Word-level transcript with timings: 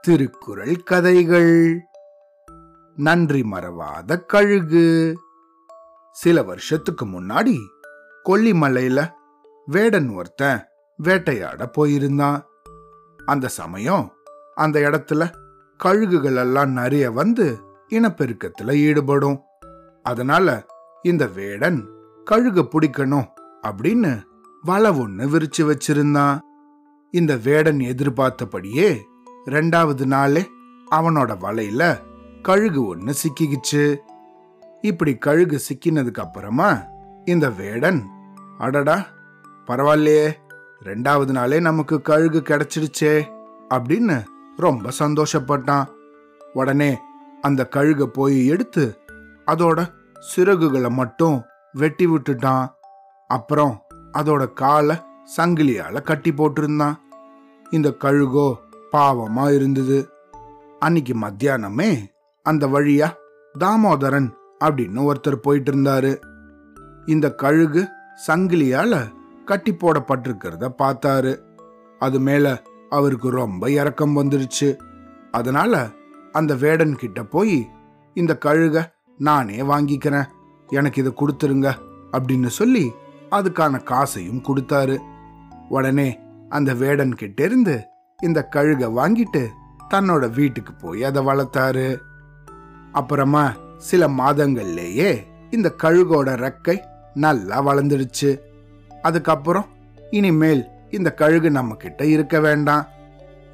திருக்குறள் 0.00 0.82
கதைகள். 0.82 1.80
நன்றி 2.96 3.42
மறவாத 3.42 4.24
கழுகு. 4.24 5.18
சில 6.12 6.42
வருஷத்துக்கு 6.42 7.06
முன்னாடி 7.06 7.58
கொல்லிமலையில 8.24 9.12
வேடன் 9.66 10.08
ஒருத்தன் 10.08 10.68
வேட்டையாட 10.96 11.70
போயிருந்தான். 11.78 12.42
அந்த 13.26 13.48
சமயம் 13.48 14.12
அந்த 14.54 14.80
இடத்துல 14.80 15.32
கழுகுகள் 15.84 16.36
எல்லாம் 16.36 16.70
நிறைய 16.70 17.10
வந்து 17.10 17.60
இனப்பெருக்கத்துல 17.88 18.74
ஈடுபடும். 18.74 19.42
அதனால 20.02 20.66
இந்த 21.02 21.26
வேடன் 21.26 21.88
கழுக 22.30 22.68
பிடிக்கணும் 22.70 23.28
அப்படின்னு 23.62 24.22
வள 24.62 24.90
ஒண்ணு 24.90 25.28
விரிச்சு 25.28 25.74
வச்சிருந்தான். 25.74 26.38
இந்த 27.14 27.36
வேடன் 27.36 27.80
எதிர்பார்த்தபடியே 27.80 29.06
ரெண்டாவது 29.46 30.04
நாளே 30.04 30.50
அவனோட 30.90 31.32
வலையில 31.42 32.00
கழுகு 32.42 32.96
ஒண்ணு 32.96 33.14
சிக்கிக்கிச்சு. 33.22 33.96
இப்படி 34.80 35.16
கழுகு 35.16 35.60
சிக்கினதுக்கு 35.68 36.20
அப்புறமா 36.20 36.82
இந்த 37.24 37.50
வேடன் 37.50 38.00
அடடா 38.58 39.06
பரவாயில்லையே 39.66 40.32
ரெண்டாவது 40.84 41.30
நாளே 41.30 41.60
நமக்கு 41.60 42.02
கழுகு 42.02 42.40
கிடைச்சிடுச்சே 42.40 43.14
அப்படின்னு 43.70 44.24
ரொம்ப 44.56 44.90
சந்தோஷப்பட்டான். 44.98 45.86
உடனே 46.52 46.98
அந்த 47.40 47.68
கழுக 47.70 48.04
போய் 48.04 48.46
எடுத்து 48.46 48.98
அதோட 49.46 49.92
சிறகுகளை 50.36 50.90
மட்டும் 50.90 51.42
வெட்டி 51.72 52.06
விட்டுட்டான். 52.06 52.66
அப்புறம் 53.28 53.82
அதோட 54.12 54.52
காலை 54.52 54.96
சங்கிலியால 55.36 56.02
கட்டி 56.02 56.32
போட்டிருந்தான். 56.32 57.02
இந்த 57.70 57.94
கழுகோ 57.98 58.54
பாவமா 58.92 59.54
இருந்தது. 59.54 60.08
அன்னைக்கு 60.78 61.14
மத்தியானமே 61.14 61.98
அந்த 62.42 62.66
வழியா 62.66 63.12
தாமோதரன் 63.58 64.32
அப்படின்னு 64.64 65.10
ஒருத்தர் 65.10 65.34
போயிட்டு 65.34 65.72
இருந்தாரு 65.72 66.18
இந்த 67.06 67.34
கழுகு 67.34 67.88
சங்கிலியால 68.26 69.12
கட்டி 69.44 69.74
போடப்பட்டிருக்கிறத 69.74 70.68
பார்த்தாரு. 70.78 71.38
அது 71.98 72.20
மேல 72.20 72.62
அவருக்கு 72.90 73.30
ரொம்ப 73.30 73.70
இறக்கம் 73.70 74.16
வந்துருச்சு. 74.16 74.76
அதனால 75.30 75.88
அந்த 76.32 76.54
வேடன் 76.54 76.96
கிட்ட 76.96 77.24
போய் 77.24 77.70
இந்த 78.14 78.38
கழுக 78.44 78.92
நானே 79.18 79.56
வாங்கிக்கிறேன். 79.56 80.26
எனக்கு 80.68 81.00
இதை 81.00 81.12
கொடுத்துருங்க. 81.12 81.74
அப்படின்னு 82.12 82.46
சொல்லி 82.46 82.92
அதுக்கான 83.30 83.82
காசையும் 83.82 84.42
கொடுத்தாரு. 84.42 84.98
உடனே 85.68 86.18
அந்த 86.48 86.74
வேடன் 86.74 87.14
கிட்ட 87.14 87.44
இருந்து 87.44 87.84
இந்த 88.22 88.48
கழுக 88.56 88.88
வாங்கிட்டு 88.98 89.46
தன்னோட 89.90 90.32
வீட்டுக்கு 90.32 90.72
போய் 90.72 91.04
அதை 91.04 91.26
வளர்த்தாரு. 91.26 91.96
அப்புறமா 92.92 93.52
சில 93.78 94.08
மாதங்கள்லேயே 94.08 95.22
இந்த 95.50 95.74
கழுகோட 95.82 96.36
ரெக்கை 96.36 96.80
நல்லா 97.14 97.66
வளர்ந்துடுச்சு. 97.66 98.40
அதுக்கப்புறம் 99.02 99.66
இனிமேல் 100.10 100.64
இந்த 100.90 101.14
கழுகு 101.14 101.50
நம்ம 101.50 101.74
கிட்ட 101.74 102.06
இருக்க 102.06 102.40
வேண்டாம். 102.40 102.86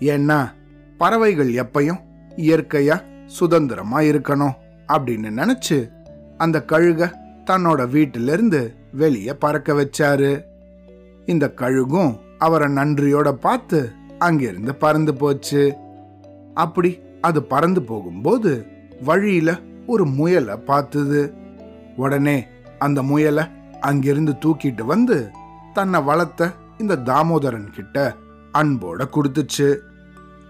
ஏன்னா 0.00 0.52
பறவைகள் 0.98 1.52
எப்பையும் 1.52 2.00
இயற்கையா 2.36 3.02
சுதந்திரமா 3.26 4.00
இருக்கணும் 4.00 4.54
அப்படின்னு 4.88 5.28
நினைச்சு 5.36 5.90
அந்த 6.36 6.64
கழுக 6.66 7.12
தன்னோட 7.44 7.88
வீட்டிலிருந்து 7.88 8.74
வெளியே 8.92 9.34
பறக்க 9.34 9.72
வச்சாரு. 9.72 10.44
இந்த 11.26 11.52
கழுகும் 11.56 12.18
அவரை 12.38 12.68
நன்றியோட 12.68 13.32
பார்த்து 13.32 13.92
அங்கிருந்து 14.18 14.74
பறந்து 14.74 15.14
போச்சு. 15.14 15.74
அப்படி 16.54 17.00
அது 17.20 17.42
பறந்து 17.42 17.82
போகும்போது 17.82 18.66
வழியில 19.02 19.58
ஒரு 19.86 20.06
முயலை 20.06 20.56
பார்த்தது. 20.56 21.32
உடனே 21.96 22.46
அந்த 22.78 23.02
முயலை 23.02 23.44
அங்கிருந்து 23.80 24.32
தூக்கிட்டு 24.32 24.82
வந்து 24.82 25.30
தன்னை 25.72 26.02
வளர்த்த 26.02 26.50
இந்த 26.78 26.96
தாமோதரன் 26.96 27.70
கிட்ட 27.70 28.14
அன்போட 28.52 29.08
கொடுத்துச்சு. 29.08 29.76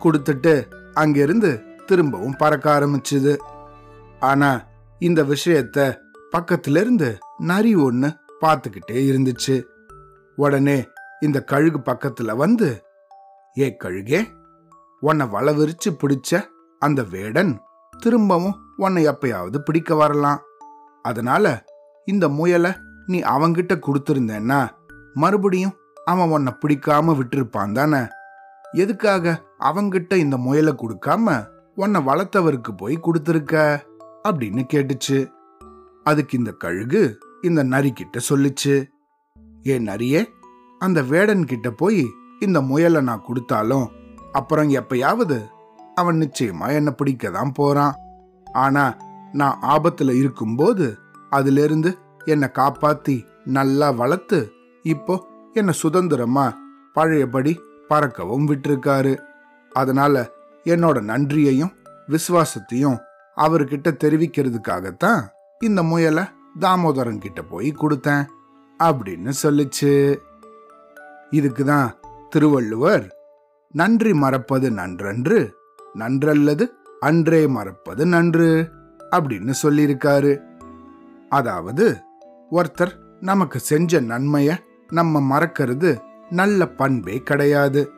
கொடுத்துட்டு 0.00 0.64
அங்கிருந்து 0.94 1.62
திரும்பவும் 1.86 2.36
பறக்க 2.36 2.80
ஆரம்பிச்சுது. 2.80 3.36
ஆனா 4.20 4.64
இந்த 4.98 5.22
விஷயத்த 5.22 5.96
பக்கத்துல 6.36 6.80
இருந்து 6.80 7.18
நரி 7.38 7.74
ஒன்று 7.74 8.14
பார்த்துக்கிட்டே 8.40 8.92
இருந்துச்சு. 8.92 9.62
உடனே 10.36 10.84
இந்த 11.20 11.42
கழுகு 11.42 11.78
பக்கத்துல 11.78 12.36
வந்து 12.36 12.84
ஏ 13.58 13.76
கழுகே 13.84 14.26
உன்னை 15.00 15.26
வளவிரிச்சு 15.26 15.88
பிடிச்ச 15.88 16.42
அந்த 16.78 17.02
வேடன் 17.02 17.60
திரும்பவும் 17.98 18.56
உன்னை 18.76 19.08
எப்பயாவது 19.08 19.58
பிடிக்க 19.58 19.94
வரலாம். 19.94 20.40
அதனால 21.02 21.64
இந்த 22.04 22.28
முயலை 22.28 22.72
நீ 23.06 23.20
அவங்கிட்ட 23.20 23.80
கொடுத்துருந்தேன்னா 23.80 24.68
மறுபடியும் 25.14 25.72
அவன் 26.04 26.30
உன்னை 26.30 26.52
பிடிக்காம 26.52 27.20
விட்டுருப்பான் 27.20 27.72
தானே. 27.72 28.06
எதுக்காக 28.72 29.42
அவங்கிட்ட 29.60 30.14
இந்த 30.14 30.36
முயலை 30.36 30.72
கொடுக்காம 30.72 31.46
உன்னை 31.74 32.00
வளர்த்தவருக்கு 32.00 32.76
போய் 32.76 33.00
கொடுத்துருக்க? 33.00 33.82
அப்படின்னு 34.28 34.64
கேட்டுச்சு. 34.74 35.30
அதுக்கு 36.04 36.38
இந்த 36.38 36.52
கழுகு 36.52 37.18
இந்த 37.42 37.62
நரி 37.62 37.92
கிட்ட 37.92 38.18
சொல்லுச்சு. 38.28 38.84
ஏ 39.66 39.78
நரியே 39.78 40.28
அந்த 40.78 41.02
வேடன் 41.02 41.44
கிட்ட 41.44 41.70
போய் 41.70 42.06
இந்த 42.40 42.60
முயலை 42.60 43.00
நான் 43.00 43.24
கொடுத்தாலும் 43.26 43.86
அப்புறம் 44.32 44.68
எப்பயாவது 44.68 45.38
அவன் 45.94 46.18
நிச்சயமா 46.20 46.66
என்ன 46.72 46.90
பிடிக்க 46.90 47.30
தான் 47.30 47.52
போறான். 47.52 47.94
ஆனா 48.52 48.96
நான் 49.32 49.60
ஆபத்துல 49.62 50.10
இருக்கும்போது 50.10 50.98
அதிலிருந்து 51.30 51.98
என்னை 52.24 52.48
காப்பாத்தி 52.54 53.24
நல்லா 53.44 53.90
வளர்த்து 53.90 54.52
இப்போ 54.82 55.26
என்னை 55.52 55.74
சுதந்திரமா 55.74 56.56
பழையபடி 56.92 57.60
பறக்கவும் 57.88 58.46
விட்டிருக்காரு. 58.48 59.14
அதனால 59.72 60.30
என்னோட 60.64 61.00
நன்றியையும் 61.00 61.74
விசுவாசத்தையும் 62.08 62.98
அவர்கிட்ட 63.36 63.88
தெரிவிக்கிறதுக்காகத்தான் 64.04 65.20
இந்த 65.60 65.82
முயலை 65.82 66.24
தாமோதரன் 66.60 67.18
கிட்ட 67.18 67.42
போய் 67.42 67.70
கொடுத்தேன் 67.80 68.24
அப்படின்னு 68.80 69.32
சொல்லுச்சு. 69.42 70.18
இதுக்கு 71.30 71.64
தான் 71.64 71.94
திருவள்ளுவர் 72.30 73.16
நன்றி 73.72 74.14
மறப்பது 74.14 74.70
நன்றன்று 74.70 75.50
நன்றல்லது 75.94 76.66
அன்றே 77.00 77.46
மறப்பது 77.46 78.06
நன்று 78.06 78.70
அப்படின்னு 79.10 79.52
சொல்லியிருக்காரு. 79.62 80.38
அதாவது 81.28 81.96
ஒருத்தர் 82.50 82.92
நமக்கு 83.20 83.58
செஞ்ச 83.58 84.00
நன்மைய 84.00 84.56
நம்ம 84.88 85.20
மறக்கிறது 85.20 85.98
நல்ல 86.30 86.66
பண்பே 86.66 87.22
கிடையாது. 87.22 87.92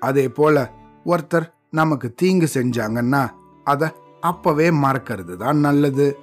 அதே 0.00 0.28
போல 0.28 0.72
ஒருத்தர் 1.04 1.50
நமக்கு 1.70 2.14
தீங்கு 2.14 2.48
செஞ்சாங்கன்னா 2.54 3.28
அத 3.64 3.94
அப்பவே 4.20 4.70
மறக்கிறது 4.70 5.36
தான் 5.36 5.56
நல்லது. 5.56 6.18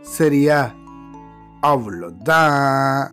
சரியா? 0.00 0.70
அவ்வளோதான். 1.62 3.08